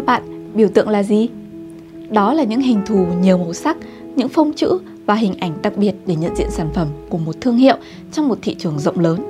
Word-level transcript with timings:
theo 0.00 0.06
bạn, 0.06 0.52
biểu 0.54 0.68
tượng 0.68 0.88
là 0.88 1.02
gì? 1.02 1.28
Đó 2.10 2.34
là 2.34 2.42
những 2.42 2.60
hình 2.60 2.80
thù 2.86 3.06
nhiều 3.22 3.38
màu 3.38 3.52
sắc, 3.52 3.76
những 4.16 4.28
phông 4.28 4.52
chữ 4.52 4.78
và 5.06 5.14
hình 5.14 5.34
ảnh 5.40 5.52
đặc 5.62 5.76
biệt 5.76 5.94
để 6.06 6.14
nhận 6.14 6.36
diện 6.36 6.50
sản 6.50 6.68
phẩm 6.74 6.88
của 7.08 7.18
một 7.18 7.32
thương 7.40 7.56
hiệu 7.56 7.76
trong 8.12 8.28
một 8.28 8.38
thị 8.42 8.54
trường 8.54 8.78
rộng 8.78 8.98
lớn. 8.98 9.20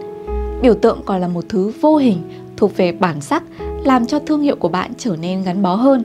Biểu 0.62 0.74
tượng 0.74 1.00
còn 1.04 1.20
là 1.20 1.28
một 1.28 1.44
thứ 1.48 1.72
vô 1.80 1.96
hình 1.96 2.18
thuộc 2.56 2.76
về 2.76 2.92
bản 2.92 3.20
sắc, 3.20 3.42
làm 3.84 4.06
cho 4.06 4.18
thương 4.18 4.42
hiệu 4.42 4.56
của 4.56 4.68
bạn 4.68 4.90
trở 4.98 5.16
nên 5.16 5.42
gắn 5.42 5.62
bó 5.62 5.74
hơn, 5.74 6.02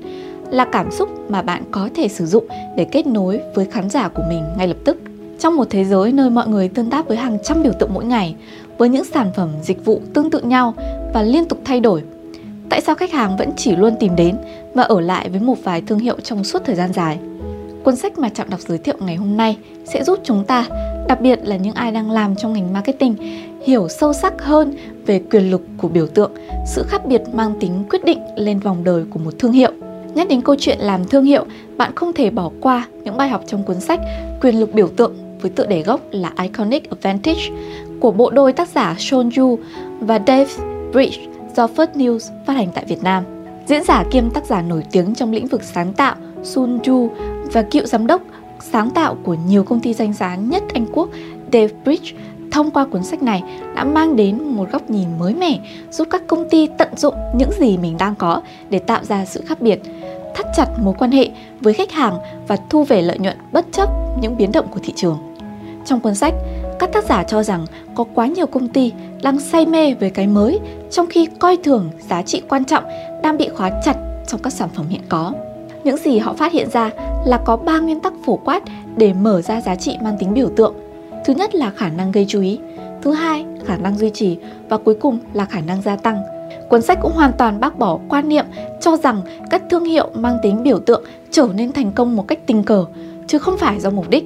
là 0.51 0.65
cảm 0.65 0.91
xúc 0.91 1.09
mà 1.29 1.41
bạn 1.41 1.63
có 1.71 1.89
thể 1.95 2.07
sử 2.07 2.25
dụng 2.25 2.47
để 2.77 2.85
kết 2.85 3.07
nối 3.07 3.39
với 3.55 3.65
khán 3.65 3.89
giả 3.89 4.07
của 4.07 4.23
mình 4.29 4.43
ngay 4.57 4.67
lập 4.67 4.77
tức. 4.83 4.97
Trong 5.39 5.55
một 5.55 5.67
thế 5.69 5.83
giới 5.83 6.11
nơi 6.11 6.29
mọi 6.29 6.47
người 6.47 6.67
tương 6.67 6.89
tác 6.89 7.07
với 7.07 7.17
hàng 7.17 7.37
trăm 7.43 7.63
biểu 7.63 7.73
tượng 7.79 7.93
mỗi 7.93 8.05
ngày, 8.05 8.35
với 8.77 8.89
những 8.89 9.05
sản 9.05 9.31
phẩm 9.35 9.49
dịch 9.63 9.85
vụ 9.85 10.01
tương 10.13 10.29
tự 10.29 10.41
nhau 10.41 10.73
và 11.13 11.21
liên 11.21 11.45
tục 11.45 11.59
thay 11.65 11.79
đổi, 11.79 12.03
tại 12.75 12.81
sao 12.81 12.95
khách 12.95 13.11
hàng 13.11 13.37
vẫn 13.37 13.51
chỉ 13.57 13.75
luôn 13.75 13.95
tìm 13.99 14.15
đến 14.15 14.35
và 14.73 14.83
ở 14.83 15.01
lại 15.01 15.29
với 15.29 15.39
một 15.39 15.55
vài 15.63 15.81
thương 15.87 15.99
hiệu 15.99 16.15
trong 16.23 16.43
suốt 16.43 16.61
thời 16.65 16.75
gian 16.75 16.93
dài? 16.93 17.17
Cuốn 17.83 17.95
sách 17.95 18.19
mà 18.19 18.29
Trạm 18.29 18.49
đọc 18.49 18.59
giới 18.59 18.77
thiệu 18.77 18.95
ngày 18.99 19.15
hôm 19.15 19.37
nay 19.37 19.57
sẽ 19.85 20.03
giúp 20.03 20.19
chúng 20.23 20.43
ta, 20.43 20.65
đặc 21.07 21.21
biệt 21.21 21.39
là 21.43 21.55
những 21.55 21.73
ai 21.73 21.91
đang 21.91 22.11
làm 22.11 22.35
trong 22.35 22.53
ngành 22.53 22.73
marketing, 22.73 23.15
hiểu 23.65 23.87
sâu 23.87 24.13
sắc 24.13 24.41
hơn 24.41 24.75
về 25.05 25.21
quyền 25.31 25.51
lực 25.51 25.61
của 25.77 25.87
biểu 25.87 26.07
tượng, 26.07 26.31
sự 26.67 26.83
khác 26.87 27.05
biệt 27.05 27.21
mang 27.33 27.53
tính 27.59 27.83
quyết 27.89 28.05
định 28.05 28.19
lên 28.35 28.59
vòng 28.59 28.83
đời 28.83 29.03
của 29.09 29.19
một 29.19 29.39
thương 29.39 29.51
hiệu. 29.51 29.71
Nhắc 30.15 30.27
đến 30.29 30.41
câu 30.41 30.55
chuyện 30.59 30.79
làm 30.79 31.05
thương 31.05 31.23
hiệu, 31.23 31.45
bạn 31.77 31.91
không 31.95 32.13
thể 32.13 32.29
bỏ 32.29 32.51
qua 32.61 32.87
những 33.03 33.17
bài 33.17 33.29
học 33.29 33.41
trong 33.47 33.63
cuốn 33.63 33.79
sách 33.79 33.99
Quyền 34.41 34.59
lực 34.59 34.73
biểu 34.73 34.87
tượng 34.87 35.13
với 35.41 35.51
tựa 35.51 35.65
đề 35.65 35.81
gốc 35.81 36.01
là 36.11 36.33
Iconic 36.41 36.89
Advantage 36.89 37.49
của 37.99 38.11
bộ 38.11 38.29
đôi 38.29 38.53
tác 38.53 38.69
giả 38.69 38.95
Sean 38.99 39.29
Yu 39.37 39.59
và 39.99 40.19
Dave 40.27 40.53
Bridge 40.91 41.34
do 41.55 41.67
First 41.67 41.93
News 41.93 42.31
phát 42.45 42.53
hành 42.53 42.67
tại 42.73 42.85
Việt 42.87 43.03
Nam. 43.03 43.23
Diễn 43.67 43.83
giả 43.83 44.03
kiêm 44.11 44.29
tác 44.29 44.45
giả 44.45 44.61
nổi 44.61 44.83
tiếng 44.91 45.15
trong 45.15 45.31
lĩnh 45.31 45.47
vực 45.47 45.63
sáng 45.63 45.93
tạo 45.93 46.15
Sun 46.43 46.77
Ju 46.77 47.09
và 47.51 47.61
cựu 47.61 47.85
giám 47.85 48.07
đốc 48.07 48.21
sáng 48.59 48.89
tạo 48.89 49.17
của 49.23 49.35
nhiều 49.47 49.63
công 49.63 49.79
ty 49.79 49.93
danh 49.93 50.13
giá 50.13 50.35
nhất 50.35 50.63
Anh 50.73 50.85
Quốc 50.93 51.09
Dave 51.53 51.73
Bridge 51.83 52.11
thông 52.51 52.71
qua 52.71 52.85
cuốn 52.85 53.03
sách 53.03 53.23
này 53.23 53.43
đã 53.75 53.83
mang 53.83 54.15
đến 54.15 54.43
một 54.43 54.71
góc 54.71 54.89
nhìn 54.89 55.07
mới 55.19 55.33
mẻ 55.35 55.59
giúp 55.91 56.07
các 56.11 56.27
công 56.27 56.49
ty 56.49 56.67
tận 56.77 56.89
dụng 56.97 57.15
những 57.35 57.51
gì 57.59 57.77
mình 57.77 57.97
đang 57.97 58.15
có 58.15 58.41
để 58.69 58.79
tạo 58.79 59.03
ra 59.03 59.25
sự 59.25 59.43
khác 59.45 59.61
biệt, 59.61 59.81
thắt 60.35 60.45
chặt 60.57 60.67
mối 60.83 60.93
quan 60.97 61.11
hệ 61.11 61.29
với 61.61 61.73
khách 61.73 61.91
hàng 61.91 62.17
và 62.47 62.57
thu 62.69 62.83
về 62.83 63.01
lợi 63.01 63.19
nhuận 63.19 63.37
bất 63.51 63.65
chấp 63.71 63.89
những 64.21 64.37
biến 64.37 64.51
động 64.51 64.67
của 64.71 64.79
thị 64.83 64.93
trường. 64.95 65.17
Trong 65.85 65.99
cuốn 65.99 66.15
sách, 66.15 66.33
các 66.79 66.91
tác 66.93 67.03
giả 67.03 67.23
cho 67.23 67.43
rằng 67.43 67.65
có 67.95 68.05
quá 68.13 68.27
nhiều 68.27 68.45
công 68.45 68.67
ty 68.67 68.93
đang 69.21 69.39
say 69.39 69.65
mê 69.65 69.93
với 69.93 70.09
cái 70.09 70.27
mới 70.27 70.59
trong 70.91 71.07
khi 71.07 71.27
coi 71.39 71.57
thường 71.57 71.89
giá 72.09 72.21
trị 72.21 72.41
quan 72.49 72.65
trọng 72.65 72.83
đang 73.23 73.37
bị 73.37 73.49
khóa 73.49 73.71
chặt 73.85 73.97
trong 74.27 74.41
các 74.41 74.53
sản 74.53 74.69
phẩm 74.75 74.85
hiện 74.89 75.01
có. 75.09 75.33
Những 75.83 75.97
gì 75.97 76.17
họ 76.17 76.33
phát 76.33 76.53
hiện 76.53 76.69
ra 76.69 76.91
là 77.25 77.37
có 77.37 77.57
3 77.57 77.79
nguyên 77.79 77.99
tắc 77.99 78.13
phổ 78.25 78.35
quát 78.35 78.63
để 78.97 79.13
mở 79.13 79.41
ra 79.41 79.61
giá 79.61 79.75
trị 79.75 79.97
mang 80.01 80.17
tính 80.19 80.33
biểu 80.33 80.49
tượng. 80.55 80.75
Thứ 81.25 81.33
nhất 81.33 81.55
là 81.55 81.69
khả 81.69 81.89
năng 81.89 82.11
gây 82.11 82.25
chú 82.27 82.41
ý, 82.41 82.59
thứ 83.01 83.11
hai 83.11 83.45
khả 83.65 83.77
năng 83.77 83.97
duy 83.97 84.09
trì 84.09 84.37
và 84.69 84.77
cuối 84.77 84.95
cùng 84.95 85.19
là 85.33 85.45
khả 85.45 85.61
năng 85.61 85.81
gia 85.81 85.95
tăng. 85.95 86.21
Cuốn 86.69 86.81
sách 86.81 86.99
cũng 87.01 87.11
hoàn 87.11 87.31
toàn 87.33 87.59
bác 87.59 87.79
bỏ 87.79 87.99
quan 88.09 88.29
niệm 88.29 88.45
cho 88.81 88.97
rằng 88.97 89.21
các 89.49 89.63
thương 89.69 89.85
hiệu 89.85 90.09
mang 90.13 90.37
tính 90.43 90.63
biểu 90.63 90.79
tượng 90.79 91.03
trở 91.31 91.47
nên 91.55 91.71
thành 91.71 91.91
công 91.91 92.15
một 92.15 92.27
cách 92.27 92.39
tình 92.45 92.63
cờ, 92.63 92.85
chứ 93.27 93.39
không 93.39 93.57
phải 93.57 93.79
do 93.79 93.89
mục 93.89 94.09
đích. 94.09 94.25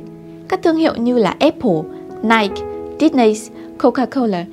Các 0.50 0.59
thương 0.64 0.75
hiệu 0.75 0.95
như 0.95 1.17
là 1.17 1.36
Apple, 1.39 1.81
Nike, 2.23 2.63
Disney, 2.99 3.35
Coca-Cola 3.79 4.45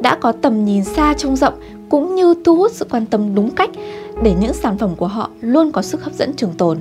đã 0.00 0.16
có 0.20 0.32
tầm 0.32 0.64
nhìn 0.64 0.84
xa 0.84 1.14
trông 1.14 1.36
rộng 1.36 1.54
cũng 1.88 2.14
như 2.14 2.34
thu 2.44 2.56
hút 2.56 2.72
sự 2.72 2.86
quan 2.90 3.06
tâm 3.06 3.34
đúng 3.34 3.50
cách 3.50 3.70
để 4.22 4.34
những 4.40 4.52
sản 4.52 4.78
phẩm 4.78 4.90
của 4.96 5.06
họ 5.06 5.30
luôn 5.40 5.72
có 5.72 5.82
sức 5.82 6.04
hấp 6.04 6.12
dẫn 6.12 6.32
trường 6.36 6.52
tồn. 6.52 6.78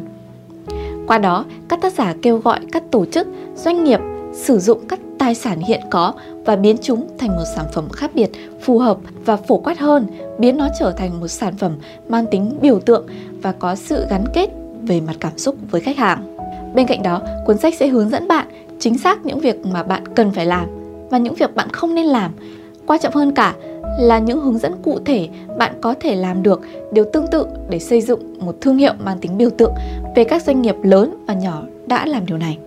Qua 1.08 1.17
đó, 1.17 1.45
các 1.69 1.81
tác 1.81 1.94
giả 1.94 2.14
kêu 2.21 2.38
gọi 2.38 2.59
các 2.71 2.83
tổ 2.91 3.05
chức, 3.05 3.27
doanh 3.55 3.83
nghiệp 3.83 3.99
sử 4.33 4.59
dụng 4.59 4.80
các 4.88 4.99
tài 5.17 5.36
sản 5.36 5.59
hiện 5.59 5.81
có 5.91 6.14
và 6.45 6.55
biến 6.55 6.77
chúng 6.82 7.08
thành 7.17 7.30
một 7.30 7.43
sản 7.55 7.65
phẩm 7.73 7.89
khác 7.89 8.11
biệt, 8.14 8.30
phù 8.61 8.80
hợp 8.80 8.98
và 9.26 9.36
phổ 9.36 9.58
quát 9.58 9.80
hơn, 9.80 10.08
biến 10.39 10.58
nó 10.58 10.67
trở 10.80 10.92
thành 10.92 11.20
một 11.20 11.27
sản 11.27 11.58
phẩm 11.58 11.76
mang 12.09 12.26
tính 12.32 12.58
biểu 12.61 12.80
tượng 12.80 13.08
và 13.42 13.52
có 13.52 13.76
sự 13.76 14.05
gắn 14.09 14.23
kết 14.33 14.49
về 14.82 15.02
mặt 15.02 15.15
cảm 15.20 15.37
xúc 15.37 15.55
với 15.71 15.82
khách 15.82 15.98
hàng. 15.98 16.37
Bên 16.76 16.87
cạnh 16.87 17.03
đó, 17.03 17.21
cuốn 17.45 17.58
sách 17.58 17.73
sẽ 17.76 17.87
hướng 17.87 18.09
dẫn 18.09 18.27
bạn 18.27 18.48
chính 18.80 18.98
xác 18.98 19.26
những 19.26 19.39
việc 19.39 19.66
mà 19.66 19.84
bạn 19.84 20.04
cần 20.16 20.32
phải 20.32 20.45
làm 20.45 20.67
và 21.10 21.17
những 21.17 21.34
việc 21.34 21.56
bạn 21.56 21.70
không 21.70 21.95
nên 21.95 22.06
làm. 22.06 22.32
Quan 22.88 23.00
trọng 23.00 23.14
hơn 23.14 23.32
cả 23.32 23.56
là 24.00 24.20
những 24.20 24.42
hướng 24.42 24.58
dẫn 24.58 24.73
cụ 24.84 25.00
thể 25.06 25.30
bạn 25.58 25.73
có 25.82 25.94
thể 26.00 26.16
làm 26.16 26.44
được 26.44 26.61
điều 26.92 27.06
tương 27.14 27.28
tự 27.28 27.45
để 27.70 27.80
xây 27.80 28.02
dựng 28.02 28.45
một 28.45 28.56
thương 28.62 28.78
hiệu 28.78 28.94
mang 29.04 29.17
tính 29.20 29.38
biểu 29.38 29.50
tượng 29.50 29.73
về 30.16 30.23
các 30.23 30.44
doanh 30.44 30.62
nghiệp 30.62 30.76
lớn 30.83 31.16
và 31.28 31.33
nhỏ 31.33 31.64
đã 31.86 32.06
làm 32.06 32.26
điều 32.26 32.38
này. 32.38 32.58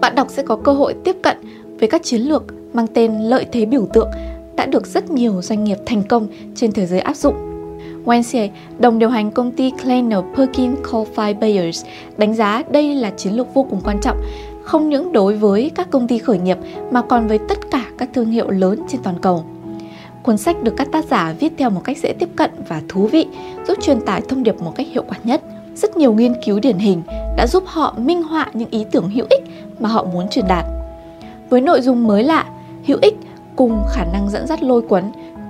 Bạn 0.00 0.14
đọc 0.14 0.26
sẽ 0.30 0.42
có 0.42 0.56
cơ 0.56 0.72
hội 0.72 0.94
tiếp 1.04 1.16
cận 1.22 1.36
với 1.78 1.88
các 1.88 2.02
chiến 2.02 2.20
lược 2.20 2.44
mang 2.72 2.86
tên 2.86 3.20
lợi 3.20 3.46
thế 3.52 3.64
biểu 3.64 3.86
tượng 3.92 4.08
đã 4.56 4.66
được 4.66 4.86
rất 4.86 5.10
nhiều 5.10 5.42
doanh 5.42 5.64
nghiệp 5.64 5.78
thành 5.86 6.02
công 6.02 6.26
trên 6.54 6.72
thế 6.72 6.86
giới 6.86 7.00
áp 7.00 7.16
dụng. 7.16 7.34
Wednesday, 8.04 8.48
đồng 8.78 8.98
điều 8.98 9.08
hành 9.08 9.30
công 9.30 9.52
ty 9.52 9.70
Kleiner 9.82 10.18
Perkins 10.36 10.78
Coldfield 10.90 11.38
Bayers, 11.40 11.84
đánh 12.16 12.34
giá 12.34 12.62
đây 12.70 12.94
là 12.94 13.10
chiến 13.10 13.32
lược 13.32 13.54
vô 13.54 13.66
cùng 13.70 13.80
quan 13.84 14.00
trọng, 14.00 14.16
không 14.66 14.88
những 14.88 15.12
đối 15.12 15.36
với 15.36 15.70
các 15.74 15.90
công 15.90 16.08
ty 16.08 16.18
khởi 16.18 16.38
nghiệp 16.38 16.58
mà 16.90 17.02
còn 17.02 17.26
với 17.26 17.38
tất 17.48 17.58
cả 17.70 17.84
các 17.98 18.08
thương 18.14 18.30
hiệu 18.30 18.50
lớn 18.50 18.80
trên 18.88 19.02
toàn 19.02 19.18
cầu. 19.22 19.44
Cuốn 20.22 20.36
sách 20.36 20.62
được 20.62 20.74
các 20.76 20.88
tác 20.92 21.04
giả 21.04 21.34
viết 21.40 21.52
theo 21.58 21.70
một 21.70 21.80
cách 21.84 21.98
dễ 21.98 22.12
tiếp 22.18 22.28
cận 22.36 22.50
và 22.68 22.82
thú 22.88 23.06
vị, 23.06 23.26
giúp 23.68 23.78
truyền 23.82 24.00
tải 24.00 24.22
thông 24.28 24.42
điệp 24.42 24.62
một 24.62 24.72
cách 24.76 24.86
hiệu 24.90 25.04
quả 25.08 25.18
nhất. 25.24 25.42
Rất 25.74 25.96
nhiều 25.96 26.12
nghiên 26.12 26.34
cứu 26.44 26.60
điển 26.60 26.78
hình 26.78 27.02
đã 27.36 27.46
giúp 27.46 27.62
họ 27.66 27.94
minh 27.98 28.22
họa 28.22 28.50
những 28.54 28.70
ý 28.70 28.84
tưởng 28.90 29.10
hữu 29.10 29.26
ích 29.30 29.42
mà 29.80 29.88
họ 29.88 30.04
muốn 30.04 30.28
truyền 30.28 30.48
đạt. 30.48 30.64
Với 31.50 31.60
nội 31.60 31.80
dung 31.80 32.06
mới 32.06 32.24
lạ, 32.24 32.44
hữu 32.86 32.98
ích 33.02 33.14
cùng 33.56 33.82
khả 33.92 34.04
năng 34.04 34.30
dẫn 34.30 34.46
dắt 34.46 34.62
lôi 34.62 34.82
cuốn, 34.82 35.02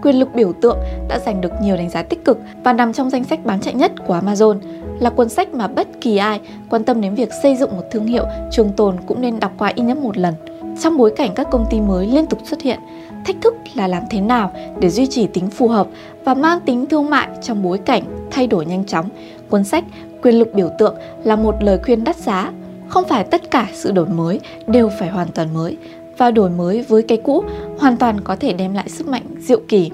quyền 0.03 0.19
lực 0.19 0.34
biểu 0.34 0.53
tượng 0.53 0.79
đã 1.09 1.19
giành 1.19 1.41
được 1.41 1.53
nhiều 1.62 1.77
đánh 1.77 1.91
giá 1.91 2.03
tích 2.03 2.25
cực 2.25 2.39
và 2.65 2.73
nằm 2.73 2.93
trong 2.93 3.11
danh 3.11 3.25
sách 3.25 3.45
bán 3.45 3.61
chạy 3.61 3.75
nhất 3.75 3.93
của 4.07 4.21
Amazon, 4.25 4.59
là 5.01 5.11
cuốn 5.11 5.29
sách 5.29 5.55
mà 5.55 5.69
bất 5.69 5.89
kỳ 6.01 6.17
ai 6.17 6.41
quan 6.71 6.84
tâm 6.84 7.01
đến 7.01 7.15
việc 7.15 7.29
xây 7.43 7.57
dựng 7.57 7.77
một 7.77 7.83
thương 7.91 8.07
hiệu 8.07 8.25
trường 8.51 8.73
tồn 8.73 8.97
cũng 9.07 9.21
nên 9.21 9.41
đọc 9.41 9.53
qua 9.59 9.73
ít 9.75 9.83
nhất 9.83 9.99
một 9.99 10.19
lần. 10.19 10.34
Trong 10.81 10.97
bối 10.97 11.12
cảnh 11.17 11.31
các 11.34 11.47
công 11.51 11.67
ty 11.71 11.81
mới 11.81 12.07
liên 12.07 12.27
tục 12.27 12.39
xuất 12.45 12.62
hiện, 12.62 12.79
thách 13.25 13.37
thức 13.41 13.55
là 13.75 13.89
làm 13.89 14.03
thế 14.11 14.21
nào 14.21 14.53
để 14.81 14.91
duy 14.91 15.07
trì 15.07 15.27
tính 15.27 15.51
phù 15.51 15.69
hợp 15.69 15.87
và 16.25 16.34
mang 16.34 16.61
tính 16.61 16.87
thương 16.87 17.11
mại 17.11 17.28
trong 17.43 17.63
bối 17.63 17.78
cảnh 17.78 18.03
thay 18.31 18.47
đổi 18.47 18.67
nhanh 18.67 18.84
chóng. 18.84 19.09
Cuốn 19.51 19.65
sách 19.65 19.84
Quyền 20.23 20.39
lực 20.39 20.55
biểu 20.55 20.71
tượng 20.78 20.95
là 21.25 21.37
một 21.37 21.55
lời 21.61 21.78
khuyên 21.84 22.05
đắt 22.05 22.17
giá. 22.17 22.53
Không 22.89 23.05
phải 23.09 23.25
tất 23.25 23.51
cả 23.51 23.69
sự 23.73 23.93
đổi 23.93 24.07
mới 24.07 24.41
đều 24.67 24.91
phải 24.99 25.09
hoàn 25.09 25.28
toàn 25.28 25.55
mới 25.55 25.77
và 26.19 26.31
đổi 26.31 26.50
mới 26.50 26.82
với 26.82 27.03
cái 27.03 27.19
cũ 27.25 27.44
hoàn 27.78 27.97
toàn 27.97 28.21
có 28.21 28.37
thể 28.37 28.53
đem 28.53 28.75
lại 28.75 28.88
sức 28.88 29.09
mạnh 29.09 29.22
diệu 29.38 29.60
kỳ. 29.69 29.91